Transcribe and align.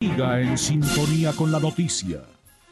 Siga 0.00 0.40
en 0.40 0.56
sintonía 0.56 1.32
con 1.32 1.50
la 1.50 1.58
noticia. 1.58 2.20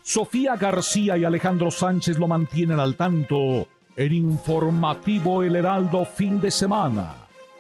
Sofía 0.00 0.54
García 0.54 1.16
y 1.16 1.24
Alejandro 1.24 1.72
Sánchez 1.72 2.18
lo 2.20 2.28
mantienen 2.28 2.78
al 2.78 2.94
tanto 2.94 3.66
en 3.96 4.12
Informativo 4.12 5.42
El 5.42 5.56
Heraldo 5.56 6.04
fin 6.04 6.40
de 6.40 6.52
semana. 6.52 7.16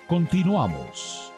Continuamos. 0.06 1.32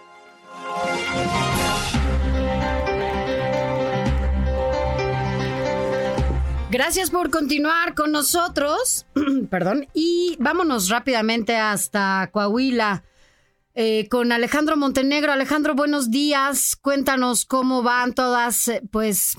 Gracias 6.71 7.11
por 7.11 7.31
continuar 7.31 7.95
con 7.95 8.13
nosotros. 8.13 9.07
Perdón. 9.51 9.87
Y 9.95 10.37
vámonos 10.39 10.91
rápidamente 10.91 11.57
hasta 11.57 12.29
Coahuila 12.31 13.05
eh, 13.81 14.09
con 14.09 14.33
Alejandro 14.33 14.77
Montenegro. 14.77 15.31
Alejandro, 15.31 15.77
buenos 15.77 16.11
días. 16.11 16.75
Cuéntanos 16.75 17.45
cómo 17.45 17.85
van 17.85 18.13
todas, 18.13 18.67
eh, 18.67 18.83
pues, 18.91 19.37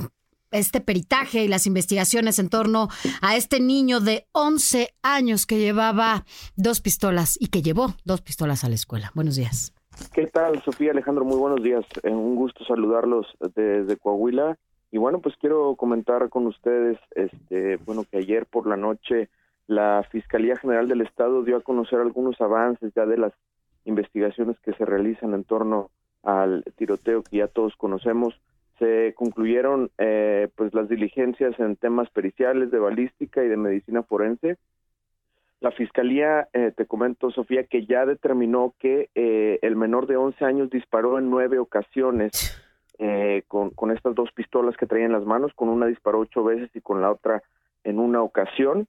este 0.51 0.79
peritaje 0.79 1.43
y 1.43 1.49
las 1.49 1.67
investigaciones 1.67 2.39
en 2.39 2.47
torno 2.47 2.87
a 3.21 3.35
este 3.35 3.59
niño 3.59 3.99
de 3.99 4.27
11 4.31 4.91
años 5.03 5.45
que 5.45 5.59
llevaba 5.59 6.23
dos 6.55 6.79
pistolas 6.79 7.35
y 7.37 7.47
que 7.47 7.61
llevó 7.61 7.87
dos 8.05 8.21
pistolas 8.21 8.63
a 8.63 8.69
la 8.69 8.75
escuela. 8.75 9.11
Buenos 9.13 9.35
días. 9.35 9.73
¿Qué 10.13 10.27
tal, 10.27 10.63
Sofía 10.63 10.91
Alejandro? 10.91 11.25
Muy 11.25 11.37
buenos 11.37 11.61
días. 11.61 11.83
Eh, 12.03 12.09
un 12.09 12.37
gusto 12.37 12.63
saludarlos 12.63 13.27
desde 13.55 13.97
Coahuila. 13.97 14.57
Y 14.89 14.99
bueno, 14.99 15.19
pues 15.19 15.35
quiero 15.41 15.75
comentar 15.75 16.29
con 16.29 16.47
ustedes, 16.47 16.97
este, 17.11 17.75
bueno, 17.85 18.05
que 18.09 18.19
ayer 18.19 18.45
por 18.45 18.67
la 18.67 18.77
noche 18.77 19.27
la 19.67 20.07
Fiscalía 20.09 20.55
General 20.55 20.87
del 20.87 21.01
Estado 21.01 21.43
dio 21.43 21.57
a 21.57 21.61
conocer 21.61 21.99
algunos 21.99 22.39
avances 22.39 22.93
ya 22.95 23.05
de 23.05 23.17
las 23.17 23.33
investigaciones 23.89 24.57
que 24.59 24.73
se 24.73 24.85
realizan 24.85 25.33
en 25.33 25.43
torno 25.43 25.91
al 26.23 26.63
tiroteo 26.77 27.23
que 27.23 27.37
ya 27.37 27.47
todos 27.47 27.75
conocemos. 27.75 28.39
Se 28.77 29.13
concluyeron 29.15 29.91
eh, 29.97 30.47
pues 30.55 30.73
las 30.73 30.87
diligencias 30.87 31.59
en 31.59 31.75
temas 31.75 32.09
periciales 32.09 32.71
de 32.71 32.79
balística 32.79 33.43
y 33.43 33.49
de 33.49 33.57
medicina 33.57 34.03
forense. 34.03 34.57
La 35.59 35.71
fiscalía, 35.71 36.47
eh, 36.53 36.71
te 36.73 36.85
comento, 36.85 37.31
Sofía, 37.31 37.65
que 37.65 37.85
ya 37.85 38.05
determinó 38.05 38.73
que 38.79 39.09
eh, 39.13 39.59
el 39.61 39.75
menor 39.75 40.07
de 40.07 40.15
11 40.15 40.45
años 40.45 40.69
disparó 40.69 41.19
en 41.19 41.29
nueve 41.29 41.59
ocasiones 41.59 42.57
eh, 42.97 43.43
con, 43.47 43.71
con 43.71 43.91
estas 43.91 44.15
dos 44.15 44.31
pistolas 44.31 44.77
que 44.77 44.85
traía 44.85 45.05
en 45.05 45.11
las 45.11 45.25
manos, 45.25 45.53
con 45.55 45.67
una 45.67 45.85
disparó 45.85 46.19
ocho 46.19 46.43
veces 46.43 46.69
y 46.73 46.81
con 46.81 47.01
la 47.01 47.11
otra 47.11 47.43
en 47.83 47.99
una 47.99 48.21
ocasión. 48.21 48.87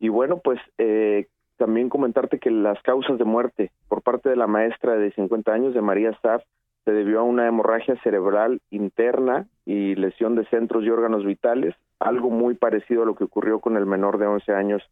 Y 0.00 0.08
bueno, 0.08 0.38
pues 0.38 0.60
eh, 0.78 1.26
también 1.56 1.88
comentarte 1.88 2.38
que 2.38 2.50
las 2.50 2.80
causas 2.82 3.18
de 3.18 3.24
muerte 3.24 3.70
por 3.88 4.02
parte 4.02 4.17
de 4.28 4.36
la 4.36 4.46
maestra 4.46 4.96
de 4.96 5.10
50 5.12 5.52
años, 5.52 5.74
de 5.74 5.80
María 5.80 6.10
Staff, 6.10 6.42
se 6.84 6.92
debió 6.92 7.20
a 7.20 7.24
una 7.24 7.46
hemorragia 7.46 8.00
cerebral 8.02 8.60
interna 8.70 9.46
y 9.66 9.94
lesión 9.94 10.36
de 10.36 10.46
centros 10.46 10.84
y 10.84 10.90
órganos 10.90 11.24
vitales, 11.24 11.74
algo 11.98 12.30
muy 12.30 12.54
parecido 12.54 13.02
a 13.02 13.06
lo 13.06 13.14
que 13.14 13.24
ocurrió 13.24 13.60
con 13.60 13.76
el 13.76 13.84
menor 13.84 14.18
de 14.18 14.26
11 14.26 14.52
años 14.52 14.82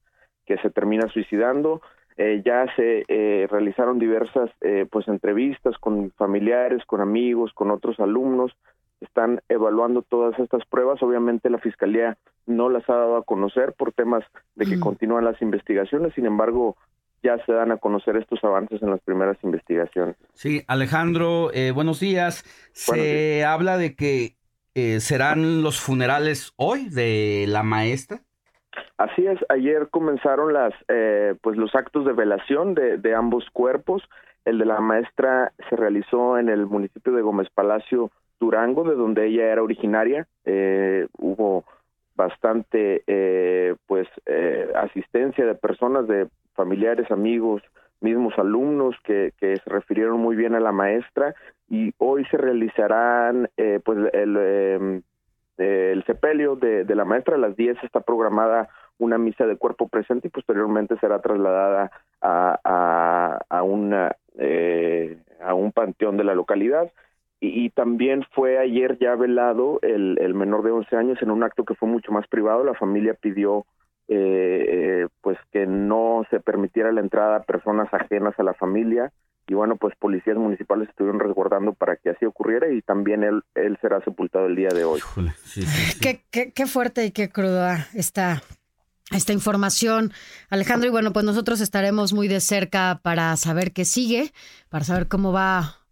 que 0.44 0.59
se 0.59 0.71
termina 0.71 1.09
suicidando. 1.09 1.81
Eh, 2.19 2.43
ya 2.44 2.66
se 2.77 3.05
eh, 3.09 3.47
realizaron 3.50 3.99
diversas 3.99 4.50
eh, 4.62 4.87
pues 4.91 5.06
entrevistas 5.09 5.77
con 5.78 6.10
familiares, 6.12 6.84
con 6.87 7.00
amigos, 7.00 7.53
con 7.55 7.71
otros 7.71 8.00
alumnos. 8.00 8.53
Están 9.00 9.41
evaluando 9.49 10.03
todas 10.03 10.39
estas 10.39 10.65
pruebas. 10.66 11.03
Obviamente 11.03 11.50
la 11.50 11.59
fiscalía 11.59 12.16
no 12.47 12.71
las 12.71 12.89
ha 12.89 12.94
dado 12.94 13.16
a 13.16 13.25
conocer 13.25 13.75
por 13.75 13.93
temas 13.93 14.25
de 14.55 14.66
que 14.66 14.81
continúan 14.81 15.25
las 15.25 15.41
investigaciones. 15.43 16.15
Sin 16.15 16.25
embargo, 16.25 16.77
ya 17.26 17.44
se 17.44 17.53
dan 17.53 17.72
a 17.72 17.76
conocer 17.76 18.16
estos 18.16 18.42
avances 18.44 18.82
en 18.82 18.91
las 18.91 19.00
primeras 19.00 19.37
investigaciones. 19.42 20.16
Sí, 20.34 20.62
Alejandro, 20.66 21.50
buenos 21.75 22.00
días. 22.00 22.44
Se 22.72 23.44
habla 23.44 23.76
de 23.78 23.94
que 23.94 24.37
serán 25.00 25.62
los 25.62 25.81
funerales 25.81 26.53
hoy 26.56 26.88
de 26.88 27.47
la 27.48 27.62
maestra. 27.62 28.20
Así 28.98 29.26
es, 29.26 29.38
ayer 29.48 29.88
comenzaron 29.91 30.53
las, 30.53 30.72
eh, 30.88 31.34
pues 31.42 31.56
los 31.56 31.75
actos 31.75 32.06
de 32.06 32.12
velación 32.12 32.75
de, 32.75 32.97
de, 32.97 33.15
ambos 33.15 33.44
cuerpos. 33.53 34.03
El 34.44 34.59
de 34.59 34.65
la 34.65 34.81
maestra 34.81 35.53
se 35.69 35.76
realizó 35.76 36.38
en 36.38 36.48
el 36.48 36.66
municipio 36.66 37.12
de 37.12 37.22
Gómez 37.22 37.48
Palacio, 37.53 38.10
Durango, 38.41 38.84
de 38.84 38.94
donde 38.94 39.26
ella 39.26 39.53
era 39.53 39.62
originaria. 39.62 40.26
Eh, 40.44 41.09
hubo 41.19 41.65
bastante, 42.15 43.03
eh, 43.06 43.75
pues, 43.86 44.09
eh, 44.25 44.70
asistencia 44.75 45.44
de 45.44 45.54
personas, 45.54 46.06
de 46.06 46.28
familiares, 46.56 47.11
amigos, 47.11 47.62
mismos 48.00 48.34
alumnos 48.39 48.97
que, 49.05 49.33
que 49.39 49.56
se 49.56 49.71
refirieron 49.71 50.21
muy 50.21 50.37
bien 50.37 50.55
a 50.55 50.61
la 50.61 50.72
maestra 50.72 51.34
y 51.69 51.93
hoy 51.99 52.25
se 52.27 52.37
realizarán, 52.37 53.49
eh, 53.56 53.81
pues, 53.84 53.99
el 54.12 54.37
em, 54.37 55.03
el 55.59 56.05
sepelio 56.05 56.56
de, 56.56 56.84
la 56.95 57.05
maestra. 57.05 57.37
A 57.37 57.39
las 57.39 57.56
10 57.56 57.83
está 57.83 58.00
programada 58.00 58.69
una 58.99 59.19
misa 59.19 59.47
de 59.47 59.56
cuerpo 59.56 59.89
presente 59.89 60.28
y 60.28 60.31
posteriormente 60.31 60.97
será 60.99 61.21
trasladada 61.21 61.91
a, 62.21 62.59
a, 62.65 63.39
a, 63.49 63.62
una, 63.62 64.16
eh, 64.39 65.19
a 65.41 65.55
un 65.55 65.72
panteón 65.72 66.16
de 66.16 66.25
la 66.25 66.34
localidad. 66.34 66.91
Y, 67.39 67.69
también 67.71 68.25
fue 68.33 68.59
ayer 68.59 68.99
ya 68.99 69.15
velado 69.15 69.78
el, 69.83 70.19
el 70.21 70.33
menor 70.33 70.62
de 70.62 70.71
11 70.71 70.97
años 70.97 71.19
en 71.21 71.31
un 71.31 71.43
acto 71.43 71.65
que 71.65 71.75
fue 71.75 71.87
mucho 71.87 72.11
más 72.11 72.27
privado. 72.28 72.65
La 72.65 72.75
familia 72.75 73.12
pidió 73.12 73.66
eh, 74.09 75.06
pues 75.21 75.39
que 75.53 75.67
no 75.67 76.22
se 76.31 76.41
permitiera 76.41 76.93
la 76.93 77.00
entrada 77.00 77.37
a 77.37 77.43
personas 77.43 77.93
ajenas 77.93 78.39
a 78.39 78.43
la 78.43 78.55
familia 78.55 79.12
y 79.49 79.55
bueno, 79.55 79.77
pues 79.77 79.94
policías 79.97 80.37
municipales 80.37 80.89
estuvieron 80.89 81.21
resguardando 81.21 81.72
para 81.72 81.97
que 81.97 82.11
así 82.11 82.25
ocurriera 82.25 82.72
y 82.72 82.83
también 82.83 83.22
él, 83.22 83.43
él 83.55 83.78
será 83.81 84.00
sepultado 84.03 84.47
el 84.47 84.56
día 84.56 84.71
de 84.71 84.84
hoy. 84.84 85.00
Sí, 85.45 85.62
sí, 85.62 85.99
qué, 86.00 86.25
qué, 86.31 86.53
qué, 86.53 86.66
fuerte 86.66 87.05
y 87.05 87.12
qué 87.12 87.28
cruda 87.28 87.87
está 87.95 88.43
esta 89.12 89.33
información, 89.33 90.12
Alejandro. 90.50 90.89
Y 90.89 90.91
bueno, 90.91 91.12
pues 91.12 91.25
nosotros 91.25 91.61
estaremos 91.61 92.12
muy 92.12 92.27
de 92.27 92.41
cerca 92.41 93.00
para 93.03 93.37
saber 93.37 93.72
qué 93.72 93.84
sigue, 93.84 94.33
para 94.69 94.84
saber 94.84 95.06
cómo 95.06 95.33
va 95.33 95.85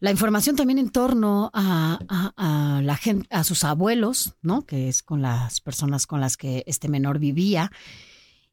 la 0.00 0.10
información 0.10 0.56
también 0.56 0.78
en 0.78 0.90
torno 0.90 1.50
a, 1.54 1.98
a, 2.08 2.32
a 2.78 2.82
la 2.82 2.96
gente, 2.96 3.26
a 3.30 3.44
sus 3.44 3.64
abuelos, 3.64 4.34
¿no? 4.42 4.66
Que 4.66 4.88
es 4.88 5.02
con 5.02 5.22
las 5.22 5.60
personas 5.60 6.06
con 6.06 6.20
las 6.20 6.36
que 6.36 6.64
este 6.66 6.88
menor 6.88 7.18
vivía 7.18 7.70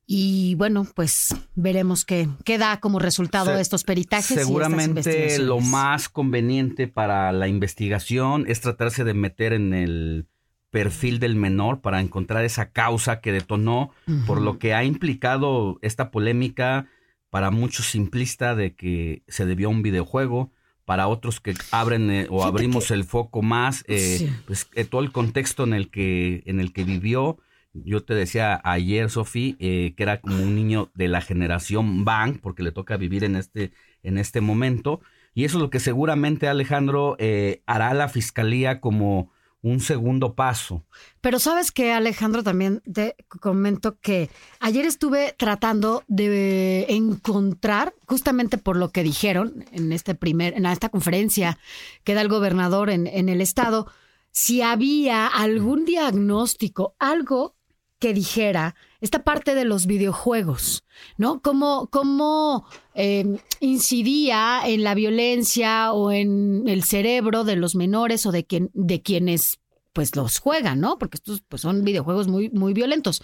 y 0.05 0.55
bueno, 0.55 0.85
pues 0.95 1.33
veremos 1.55 2.03
qué, 2.03 2.27
qué 2.43 2.57
da 2.57 2.79
como 2.79 2.99
resultado 2.99 3.55
de 3.55 3.61
estos 3.61 3.83
peritajes. 3.83 4.37
Seguramente 4.37 5.39
lo 5.39 5.59
más 5.59 6.09
conveniente 6.09 6.87
para 6.87 7.31
la 7.31 7.47
investigación 7.47 8.45
es 8.47 8.59
tratarse 8.59 9.03
de 9.03 9.13
meter 9.13 9.53
en 9.53 9.73
el 9.73 10.27
perfil 10.71 11.19
del 11.19 11.35
menor 11.35 11.81
para 11.81 12.01
encontrar 12.01 12.43
esa 12.43 12.71
causa 12.71 13.21
que 13.21 13.31
detonó, 13.31 13.91
uh 14.07 14.11
-huh. 14.11 14.25
por 14.25 14.41
lo 14.41 14.57
que 14.59 14.73
ha 14.73 14.83
implicado 14.83 15.77
esta 15.81 16.11
polémica 16.11 16.87
para 17.29 17.51
muchos 17.51 17.85
simplista 17.85 18.55
de 18.55 18.75
que 18.75 19.23
se 19.27 19.45
debió 19.45 19.67
a 19.67 19.71
un 19.71 19.83
videojuego, 19.83 20.51
para 20.85 21.07
otros 21.07 21.39
que 21.39 21.53
abren 21.71 22.09
eh, 22.11 22.27
o 22.29 22.39
Fíjate 22.39 22.49
abrimos 22.49 22.87
que... 22.87 22.93
el 22.93 23.03
foco 23.03 23.41
más, 23.41 23.83
eh, 23.87 24.17
sí. 24.19 24.29
pues 24.45 24.69
eh, 24.75 24.83
todo 24.85 25.01
el 25.01 25.11
contexto 25.11 25.63
en 25.63 25.73
el 25.73 25.89
que 25.89 26.43
en 26.45 26.59
el 26.59 26.73
que 26.73 26.83
vivió 26.83 27.37
yo 27.73 28.03
te 28.03 28.13
decía 28.13 28.61
ayer, 28.63 29.09
Sofi, 29.09 29.55
eh, 29.59 29.93
que 29.97 30.03
era 30.03 30.21
como 30.21 30.35
un 30.35 30.55
niño 30.55 30.91
de 30.93 31.07
la 31.07 31.21
generación 31.21 32.05
Bang, 32.05 32.39
porque 32.39 32.63
le 32.63 32.71
toca 32.71 32.97
vivir 32.97 33.23
en 33.23 33.35
este, 33.35 33.71
en 34.03 34.17
este 34.17 34.41
momento. 34.41 35.01
Y 35.33 35.45
eso 35.45 35.57
es 35.57 35.61
lo 35.63 35.69
que 35.71 35.79
seguramente 35.79 36.47
Alejandro 36.47 37.15
eh, 37.17 37.63
hará 37.65 37.93
la 37.95 38.09
fiscalía 38.09 38.79
como 38.79 39.31
un 39.63 39.79
segundo 39.79 40.35
paso. 40.35 40.83
Pero 41.21 41.39
sabes 41.39 41.71
que 41.71 41.93
Alejandro 41.93 42.43
también 42.43 42.81
te 42.81 43.15
comento 43.39 43.97
que 43.99 44.29
ayer 44.59 44.85
estuve 44.85 45.33
tratando 45.37 46.03
de 46.07 46.85
encontrar, 46.89 47.95
justamente 48.05 48.57
por 48.57 48.75
lo 48.75 48.89
que 48.89 49.03
dijeron 49.03 49.65
en 49.71 49.93
este 49.93 50.15
primer, 50.15 50.53
en 50.53 50.65
esta 50.65 50.89
conferencia 50.89 51.57
que 52.03 52.13
da 52.13 52.21
el 52.21 52.27
gobernador 52.27 52.89
en, 52.89 53.07
en 53.07 53.29
el 53.29 53.39
estado, 53.39 53.87
si 54.31 54.61
había 54.61 55.27
algún 55.27 55.85
diagnóstico, 55.85 56.95
algo 56.99 57.55
que 57.99 58.13
dijera 58.13 58.75
esta 59.03 59.25
parte 59.25 59.53
de 59.53 59.65
los 59.65 59.85
videojuegos, 59.85 60.85
¿no? 61.17 61.41
Cómo, 61.41 61.89
cómo 61.91 62.65
eh, 62.95 63.37
incidía 63.59 64.61
en 64.65 64.85
la 64.85 64.95
violencia 64.95 65.91
o 65.91 66.13
en 66.13 66.63
el 66.69 66.85
cerebro 66.85 67.43
de 67.43 67.57
los 67.57 67.75
menores 67.75 68.25
o 68.25 68.31
de, 68.31 68.45
quien, 68.45 68.71
de 68.73 69.01
quienes 69.01 69.59
pues 69.91 70.15
los 70.15 70.39
juegan, 70.39 70.79
¿no? 70.79 70.97
Porque 70.97 71.17
estos 71.17 71.41
pues 71.41 71.61
son 71.61 71.83
videojuegos 71.83 72.29
muy, 72.29 72.49
muy 72.51 72.73
violentos. 72.73 73.21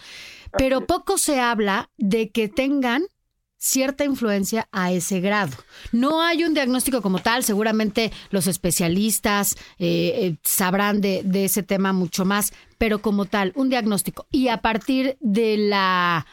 Pero 0.58 0.86
poco 0.86 1.18
se 1.18 1.40
habla 1.40 1.90
de 1.98 2.30
que 2.30 2.50
tengan 2.50 3.04
cierta 3.60 4.06
influencia 4.06 4.68
a 4.72 4.92
ese 4.92 5.20
grado. 5.20 5.56
No 5.92 6.24
hay 6.24 6.44
un 6.46 6.54
diagnóstico 6.54 7.02
como 7.02 7.20
tal, 7.20 7.44
seguramente 7.44 8.12
los 8.32 8.48
especialistas 8.48 9.56
eh, 9.78 10.14
eh, 10.16 10.38
sabrán 10.44 11.02
de, 11.02 11.22
de, 11.24 11.46
ese 11.46 11.62
tema 11.62 11.94
mucho 11.94 12.26
más, 12.26 12.54
pero 12.78 13.02
como 13.02 13.26
tal, 13.26 13.52
un 13.56 13.70
diagnóstico. 13.70 14.26
Y 14.32 14.48
a 14.48 14.62
partir 14.62 15.18
de 15.20 15.58
la... 15.58 16.26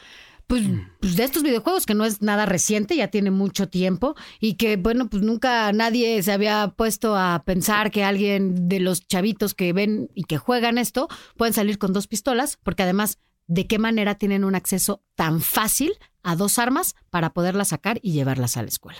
Pues, 0.47 0.63
pues, 1.01 1.17
de 1.17 1.25
estos 1.25 1.43
videojuegos, 1.43 1.85
que 1.85 1.93
no 1.93 2.05
es 2.05 2.21
nada 2.21 2.45
reciente, 2.45 2.95
ya 2.95 3.09
tiene 3.09 3.31
mucho 3.31 3.67
tiempo, 3.67 4.15
y 4.39 4.53
que, 4.53 4.77
bueno, 4.77 5.09
pues 5.09 5.21
nunca 5.21 5.73
nadie 5.73 6.23
se 6.23 6.31
había 6.31 6.73
puesto 6.77 7.17
a 7.17 7.43
pensar 7.45 7.91
que 7.91 8.05
alguien 8.05 8.69
de 8.69 8.79
los 8.79 9.05
chavitos 9.05 9.53
que 9.53 9.73
ven 9.73 10.09
y 10.15 10.23
que 10.23 10.37
juegan 10.37 10.77
esto 10.77 11.09
pueden 11.35 11.53
salir 11.53 11.77
con 11.77 11.91
dos 11.91 12.07
pistolas, 12.07 12.57
porque 12.63 12.83
además 12.83 13.19
de 13.47 13.67
qué 13.67 13.77
manera 13.77 14.15
tienen 14.15 14.45
un 14.45 14.55
acceso 14.55 15.03
tan 15.15 15.41
fácil 15.41 15.93
a 16.27 16.35
dos 16.35 16.59
armas 16.59 16.93
para 17.09 17.29
poderlas 17.29 17.69
sacar 17.69 17.97
y 18.01 18.11
llevarlas 18.11 18.57
a 18.57 18.61
la 18.61 18.67
escuela. 18.67 18.99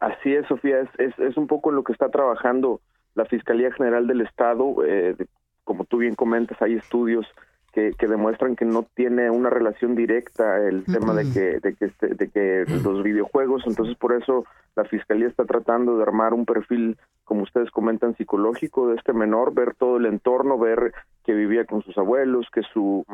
Así 0.00 0.34
es, 0.34 0.46
Sofía, 0.48 0.80
es, 0.98 1.18
es, 1.18 1.36
un 1.36 1.46
poco 1.46 1.70
lo 1.70 1.84
que 1.84 1.92
está 1.92 2.08
trabajando 2.08 2.80
la 3.14 3.24
Fiscalía 3.24 3.70
General 3.72 4.06
del 4.06 4.22
Estado. 4.22 4.84
Eh, 4.84 5.14
como 5.62 5.84
tú 5.84 5.98
bien 5.98 6.16
comentas, 6.16 6.60
hay 6.60 6.74
estudios 6.74 7.24
que, 7.72 7.92
que, 7.98 8.06
demuestran 8.06 8.56
que 8.56 8.64
no 8.64 8.86
tiene 8.94 9.30
una 9.30 9.50
relación 9.50 9.94
directa 9.94 10.58
el 10.66 10.84
tema 10.84 11.14
de 11.14 11.30
que 11.32 11.60
de 11.60 11.74
que 11.74 11.84
este, 11.86 12.08
de 12.14 12.28
que 12.28 12.64
los 12.82 13.02
videojuegos. 13.02 13.64
Entonces 13.66 13.96
por 13.96 14.12
eso 14.12 14.44
la 14.76 14.84
fiscalía 14.84 15.28
está 15.28 15.44
tratando 15.44 15.96
de 15.96 16.02
armar 16.02 16.34
un 16.34 16.46
perfil 16.46 16.98
como 17.24 17.42
ustedes 17.42 17.70
comentan 17.70 18.16
psicológico 18.16 18.88
de 18.88 18.96
este 18.96 19.12
menor 19.12 19.54
ver 19.54 19.74
todo 19.74 19.98
el 19.98 20.06
entorno 20.06 20.58
ver 20.58 20.92
que 21.24 21.32
vivía 21.32 21.64
con 21.64 21.82
sus 21.82 21.96
abuelos 21.96 22.46
que 22.52 22.62
su 22.72 23.04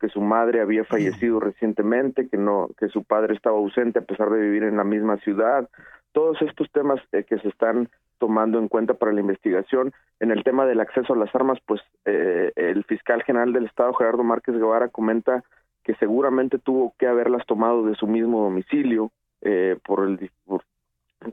que 0.00 0.08
su 0.08 0.20
madre 0.20 0.60
había 0.60 0.84
fallecido 0.84 1.40
recientemente 1.40 2.28
que 2.28 2.36
no 2.36 2.68
que 2.78 2.88
su 2.88 3.04
padre 3.04 3.34
estaba 3.34 3.58
ausente 3.58 4.00
a 4.00 4.02
pesar 4.02 4.30
de 4.30 4.40
vivir 4.40 4.64
en 4.64 4.76
la 4.76 4.84
misma 4.84 5.18
ciudad. 5.18 5.68
Todos 6.12 6.42
estos 6.42 6.68
temas 6.72 7.00
eh, 7.12 7.22
que 7.22 7.38
se 7.38 7.48
están 7.48 7.88
tomando 8.20 8.60
en 8.60 8.68
cuenta 8.68 8.94
para 8.94 9.12
la 9.12 9.20
investigación. 9.20 9.92
En 10.20 10.30
el 10.30 10.44
tema 10.44 10.66
del 10.66 10.78
acceso 10.78 11.14
a 11.14 11.16
las 11.16 11.34
armas, 11.34 11.58
pues 11.66 11.80
eh, 12.04 12.52
el 12.54 12.84
fiscal 12.84 13.24
general 13.24 13.52
del 13.52 13.64
Estado, 13.64 13.94
Gerardo 13.94 14.22
Márquez 14.22 14.54
Guevara, 14.54 14.88
comenta 14.88 15.42
que 15.82 15.94
seguramente 15.94 16.58
tuvo 16.58 16.94
que 16.98 17.08
haberlas 17.08 17.44
tomado 17.46 17.84
de 17.84 17.96
su 17.96 18.06
mismo 18.06 18.42
domicilio 18.44 19.10
eh, 19.40 19.76
por 19.84 20.06
el 20.06 20.30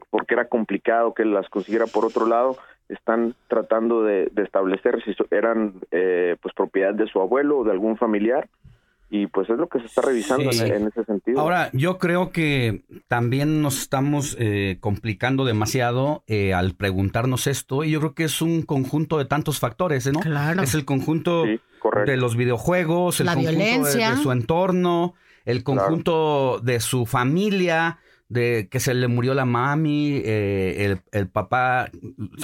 porque 0.10 0.34
era 0.34 0.50
complicado 0.50 1.14
que 1.14 1.24
las 1.24 1.48
consiguiera 1.50 1.86
por 1.86 2.04
otro 2.06 2.26
lado 2.26 2.58
están 2.90 3.36
tratando 3.48 4.04
de, 4.04 4.32
establecer 4.38 5.02
si 5.04 5.16
eran 5.32 5.76
eh, 5.92 6.36
pues 6.42 6.54
propiedad 6.54 6.94
de 6.94 7.08
su 7.08 7.22
abuelo 7.22 7.60
o 7.60 7.64
de 7.64 7.72
algún 7.72 7.98
familiar 7.98 8.50
y 9.10 9.28
pues 9.28 9.50
es 9.50 9.58
lo 9.58 9.68
que 9.70 9.80
se 9.80 9.86
está 9.86 10.02
revisando 10.02 10.52
en, 10.52 10.88
ese 10.88 11.04
sentido. 11.06 11.40
Ahora, 11.40 11.70
yo 11.72 11.98
creo 11.98 12.32
que 12.32 12.84
también 13.08 13.62
nos 13.62 13.80
estamos 13.80 14.36
eh, 14.40 14.78
complicando 14.82 15.46
demasiado 15.46 16.24
eh, 16.28 16.54
al 16.54 16.76
preguntarnos 16.76 17.48
esto 17.48 17.84
y 17.84 17.92
yo 17.92 18.00
creo 18.00 18.14
que 18.16 18.26
es 18.26 18.42
un 18.42 18.64
conjunto 18.64 19.18
de 19.18 19.26
tantos 19.26 19.60
factores, 19.60 20.12
¿no? 20.12 20.20
Claro. 20.20 20.62
Es 20.62 20.74
el 20.74 20.84
conjunto 20.84 21.46
de 21.46 22.18
los 22.18 22.36
videojuegos, 22.36 23.22
el 23.22 23.28
conjunto 23.28 23.98
de, 23.98 24.18
su 24.22 24.32
entorno, 24.32 25.14
el 25.46 25.64
conjunto 25.64 26.60
de 26.62 26.82
su 26.82 27.06
familia, 27.06 28.00
de 28.30 28.68
que 28.70 28.80
se 28.80 28.94
le 28.94 29.08
murió 29.08 29.34
la 29.34 29.46
mami, 29.46 30.22
eh, 30.24 30.98
el, 31.12 31.28
papá, 31.30 31.90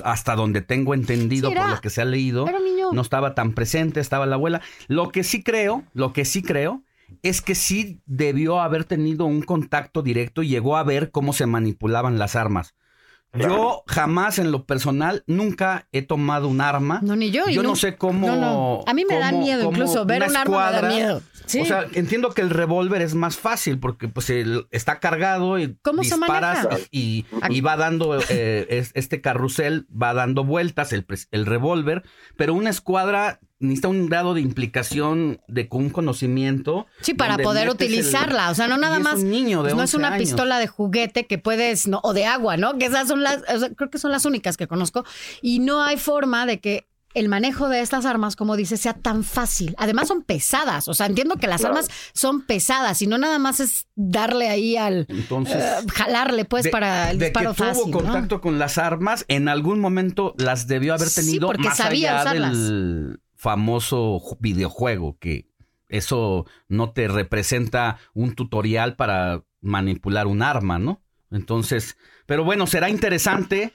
hasta 0.03 0.35
donde 0.35 0.61
tengo 0.61 0.93
entendido 0.93 1.53
por 1.53 1.69
lo 1.69 1.81
que 1.81 1.89
se 1.89 2.01
ha 2.01 2.05
leído, 2.05 2.45
no 2.91 3.01
estaba 3.01 3.35
tan 3.35 3.53
presente, 3.53 3.99
estaba 3.99 4.25
la 4.25 4.35
abuela. 4.35 4.61
Lo 4.87 5.09
que 5.09 5.23
sí 5.23 5.43
creo, 5.43 5.83
lo 5.93 6.13
que 6.13 6.25
sí 6.25 6.41
creo, 6.41 6.83
es 7.21 7.41
que 7.41 7.55
sí 7.55 8.01
debió 8.05 8.61
haber 8.61 8.85
tenido 8.85 9.25
un 9.25 9.41
contacto 9.41 10.01
directo 10.01 10.41
y 10.41 10.47
llegó 10.47 10.77
a 10.77 10.83
ver 10.83 11.11
cómo 11.11 11.33
se 11.33 11.45
manipulaban 11.45 12.17
las 12.17 12.35
armas. 12.35 12.75
Yo 13.33 13.83
jamás 13.87 14.37
en 14.37 14.51
lo 14.51 14.65
personal 14.65 15.23
nunca 15.25 15.87
he 15.91 16.03
tomado 16.03 16.47
un 16.47 16.61
arma. 16.61 16.99
No, 17.01 17.15
ni 17.15 17.31
yo. 17.31 17.47
Yo 17.49 17.63
no, 17.63 17.75
sé 17.75 17.95
cómo. 17.95 18.83
A 18.85 18.93
mí 18.93 19.05
me 19.05 19.17
da 19.17 19.31
miedo 19.31 19.69
incluso. 19.69 20.05
Ver 20.05 20.23
un 20.23 20.35
arma 20.35 20.71
me 20.71 20.81
da 20.81 20.89
miedo. 20.89 21.21
O 21.45 21.65
sea, 21.65 21.87
entiendo 21.93 22.31
que 22.33 22.41
el 22.41 22.49
revólver 22.49 23.01
es 23.01 23.15
más 23.15 23.37
fácil 23.37 23.79
porque 23.79 24.07
pues 24.07 24.31
está 24.71 24.99
cargado 24.99 25.59
y 25.59 25.77
disparas 25.99 26.67
y, 26.89 27.25
y, 27.49 27.61
va 27.61 27.75
dando 27.75 28.17
eh, 28.29 28.85
este 28.93 29.21
carrusel, 29.21 29.87
va 29.89 30.13
dando 30.13 30.45
vueltas 30.45 30.93
el, 30.93 31.05
el 31.31 31.45
revólver, 31.45 32.03
pero 32.37 32.53
una 32.53 32.69
escuadra 32.69 33.39
necesita 33.59 33.87
un 33.87 34.07
grado 34.07 34.33
de 34.33 34.41
implicación 34.41 35.39
de 35.47 35.67
un 35.71 35.89
conocimiento. 35.89 36.85
Sí, 37.01 37.13
para 37.13 37.37
poder 37.37 37.69
utilizarla. 37.69 38.51
o 38.51 38.55
sea, 38.55 38.67
no 38.67 38.77
nada 38.77 38.99
más. 38.99 39.23
niño 39.23 39.61
pues, 39.61 39.75
no 39.75 39.83
es 39.83 39.93
una 39.93 40.17
pistola 40.17 40.59
de 40.59 40.67
juguete 40.67 41.25
que 41.25 41.37
puedes, 41.37 41.87
no, 41.87 41.99
o 42.03 42.13
de 42.13 42.25
agua, 42.25 42.57
¿no? 42.57 42.77
Que 42.77 42.85
esas 42.85 43.07
son 43.07 43.23
las, 43.23 43.41
creo 43.75 43.89
que 43.89 43.97
son 43.97 44.11
las 44.11 44.25
únicas 44.25 44.57
que 44.57 44.67
conozco. 44.67 45.05
Y 45.41 45.59
no 45.59 45.81
hay 45.81 45.97
forma 45.97 46.45
de 46.45 46.59
que 46.59 46.87
el 47.13 47.29
manejo 47.29 47.69
de 47.69 47.81
estas 47.81 48.05
armas, 48.05 48.35
como 48.35 48.55
dice, 48.55 48.77
sea 48.77 48.93
tan 48.93 49.23
fácil. 49.23 49.75
Además 49.77 50.07
son 50.07 50.23
pesadas, 50.23 50.87
o 50.87 50.93
sea, 50.93 51.05
entiendo 51.05 51.35
que 51.35 51.47
las 51.47 51.63
armas 51.63 51.87
son 52.13 52.41
pesadas 52.41 53.01
y 53.01 53.07
no 53.07 53.17
nada 53.17 53.39
más 53.39 53.59
es 53.59 53.87
darle 53.95 54.49
ahí 54.49 54.77
al 54.77 55.05
Entonces, 55.09 55.57
eh, 55.57 55.85
jalarle 55.93 56.45
pues 56.45 56.69
para 56.69 57.11
el 57.11 57.19
disparo 57.19 57.53
que 57.53 57.63
tuvo 57.63 57.91
contacto 57.91 58.41
con 58.41 58.59
las 58.59 58.77
armas, 58.77 59.25
en 59.27 59.47
algún 59.47 59.79
momento 59.79 60.33
las 60.37 60.67
debió 60.67 60.93
haber 60.93 61.09
tenido 61.09 61.47
porque 61.47 61.67
más 61.67 61.77
sabía 61.77 62.21
allá 62.21 62.33
del 62.33 63.19
famoso 63.43 64.21
videojuego 64.39 65.17
que 65.19 65.49
eso 65.89 66.45
no 66.69 66.91
te 66.91 67.09
representa 67.09 67.97
un 68.13 68.35
tutorial 68.35 68.95
para 68.95 69.43
manipular 69.59 70.27
un 70.27 70.41
arma, 70.41 70.79
¿no? 70.79 71.03
Entonces, 71.29 71.97
pero 72.25 72.45
bueno, 72.45 72.67
será 72.67 72.89
interesante 72.89 73.73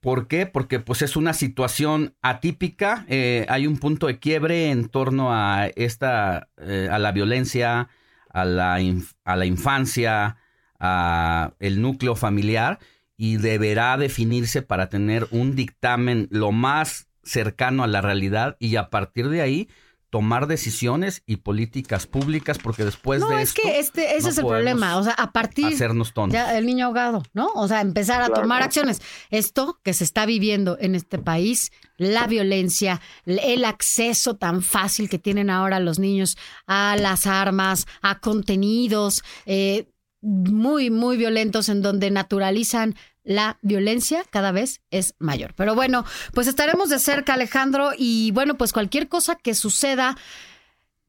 ¿Por 0.00 0.28
qué? 0.28 0.46
Porque 0.46 0.78
pues 0.78 1.02
es 1.02 1.16
una 1.16 1.32
situación 1.32 2.14
atípica, 2.22 3.04
eh, 3.08 3.44
hay 3.48 3.66
un 3.66 3.78
punto 3.78 4.06
de 4.06 4.20
quiebre 4.20 4.70
en 4.70 4.88
torno 4.88 5.32
a 5.34 5.66
esta, 5.74 6.48
eh, 6.58 6.88
a 6.92 7.00
la 7.00 7.10
violencia, 7.10 7.88
a 8.28 8.44
la, 8.44 8.78
a 9.24 9.36
la 9.36 9.46
infancia, 9.46 10.36
a 10.78 11.54
el 11.58 11.82
núcleo 11.82 12.14
familiar 12.14 12.78
y 13.16 13.38
deberá 13.38 13.96
definirse 13.96 14.62
para 14.62 14.88
tener 14.90 15.26
un 15.32 15.56
dictamen 15.56 16.28
lo 16.30 16.52
más 16.52 17.05
cercano 17.26 17.84
a 17.84 17.86
la 17.86 18.00
realidad 18.00 18.56
y 18.58 18.76
a 18.76 18.88
partir 18.88 19.28
de 19.28 19.42
ahí 19.42 19.68
tomar 20.10 20.46
decisiones 20.46 21.22
y 21.26 21.36
políticas 21.38 22.06
públicas 22.06 22.58
porque 22.58 22.84
después 22.84 23.20
no, 23.20 23.28
de 23.28 23.42
es 23.42 23.52
que 23.52 23.78
este 23.78 24.16
ese 24.16 24.30
es 24.30 24.38
el 24.38 24.46
problema, 24.46 24.96
o 24.96 25.02
sea, 25.02 25.12
a 25.12 25.32
partir 25.32 25.66
hacernos 25.66 26.14
tontos. 26.14 26.32
ya 26.32 26.56
el 26.56 26.64
niño 26.64 26.86
ahogado, 26.86 27.22
¿no? 27.34 27.48
O 27.54 27.66
sea, 27.68 27.80
empezar 27.80 28.22
a 28.22 28.28
tomar 28.28 28.62
acciones. 28.62 29.02
Esto 29.30 29.78
que 29.82 29.92
se 29.92 30.04
está 30.04 30.24
viviendo 30.24 30.78
en 30.80 30.94
este 30.94 31.18
país, 31.18 31.72
la 31.96 32.26
violencia, 32.26 33.00
el 33.26 33.64
acceso 33.64 34.36
tan 34.36 34.62
fácil 34.62 35.10
que 35.10 35.18
tienen 35.18 35.50
ahora 35.50 35.80
los 35.80 35.98
niños 35.98 36.38
a 36.66 36.96
las 36.98 37.26
armas, 37.26 37.86
a 38.00 38.20
contenidos 38.20 39.22
eh, 39.44 39.88
muy 40.22 40.90
muy 40.90 41.16
violentos 41.16 41.68
en 41.68 41.82
donde 41.82 42.10
naturalizan 42.10 42.94
la 43.26 43.58
violencia 43.60 44.22
cada 44.30 44.52
vez 44.52 44.80
es 44.90 45.14
mayor. 45.18 45.52
Pero 45.54 45.74
bueno, 45.74 46.04
pues 46.32 46.46
estaremos 46.46 46.88
de 46.88 46.98
cerca, 46.98 47.34
Alejandro, 47.34 47.90
y 47.98 48.30
bueno, 48.32 48.54
pues 48.54 48.72
cualquier 48.72 49.08
cosa 49.08 49.36
que 49.36 49.54
suceda, 49.54 50.14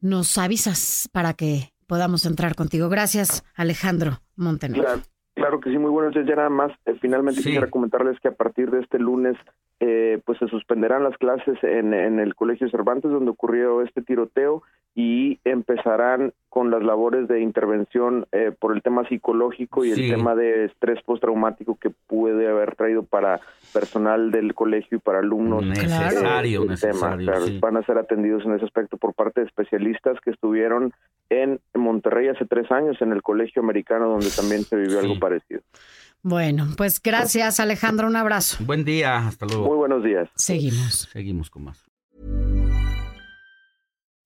nos 0.00 0.36
avisas 0.36 1.08
para 1.12 1.32
que 1.32 1.72
podamos 1.86 2.26
entrar 2.26 2.54
contigo. 2.54 2.88
Gracias, 2.88 3.44
Alejandro 3.54 4.20
Montenegro. 4.36 5.02
Claro, 5.34 5.60
que 5.60 5.70
sí, 5.70 5.78
muy 5.78 5.90
buenos 5.90 6.14
días. 6.14 6.26
Ya 6.26 6.34
nada 6.34 6.50
más, 6.50 6.72
eh, 6.84 6.96
finalmente 7.00 7.40
quisiera 7.40 7.70
comentarles 7.70 8.18
que 8.20 8.28
a 8.28 8.34
partir 8.34 8.70
de 8.72 8.80
este 8.80 8.98
lunes 8.98 9.36
eh, 9.78 10.20
pues 10.24 10.36
se 10.40 10.48
suspenderán 10.48 11.04
las 11.04 11.16
clases 11.16 11.56
en, 11.62 11.94
en, 11.94 12.18
el 12.18 12.34
Colegio 12.34 12.68
Cervantes 12.68 13.12
donde 13.12 13.30
ocurrió 13.30 13.82
este 13.82 14.02
tiroteo 14.02 14.64
y 14.94 15.38
empezarán 15.44 16.32
con 16.48 16.70
las 16.70 16.82
labores 16.82 17.28
de 17.28 17.40
intervención 17.40 18.26
eh, 18.32 18.52
por 18.58 18.74
el 18.74 18.82
tema 18.82 19.06
psicológico 19.08 19.84
y 19.84 19.92
el 19.92 20.10
tema 20.10 20.34
de 20.34 20.64
estrés 20.64 21.00
postraumático 21.04 21.78
que 21.78 21.90
puede 21.90 22.48
haber 22.48 22.74
traído 22.74 23.04
para 23.04 23.40
personal 23.72 24.30
del 24.30 24.54
colegio 24.54 24.98
y 24.98 25.00
para 25.00 25.20
alumnos. 25.20 25.64
Necesario, 25.64 26.64
necesario. 26.64 27.60
Van 27.60 27.76
a 27.76 27.82
ser 27.82 27.98
atendidos 27.98 28.44
en 28.44 28.54
ese 28.54 28.64
aspecto 28.64 28.96
por 28.96 29.14
parte 29.14 29.40
de 29.40 29.46
especialistas 29.46 30.18
que 30.20 30.30
estuvieron 30.30 30.92
en 31.30 31.60
Monterrey 31.74 32.28
hace 32.28 32.46
tres 32.46 32.70
años 32.72 33.00
en 33.00 33.12
el 33.12 33.22
colegio 33.22 33.62
americano 33.62 34.08
donde 34.08 34.30
también 34.30 34.62
se 34.64 34.76
vivió 34.76 35.00
algo 35.00 35.18
parecido. 35.20 35.60
Bueno, 36.22 36.66
pues 36.76 37.00
gracias 37.00 37.60
Alejandro, 37.60 38.08
un 38.08 38.16
abrazo. 38.16 38.64
Buen 38.64 38.84
día, 38.84 39.18
hasta 39.18 39.46
luego. 39.46 39.66
Muy 39.66 39.76
buenos 39.76 40.02
días. 40.02 40.28
Seguimos. 40.34 41.08
Seguimos 41.12 41.50
con 41.50 41.64
más. 41.64 41.87